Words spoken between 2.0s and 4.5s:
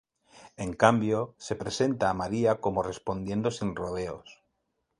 a María como respondiendo sin rodeos.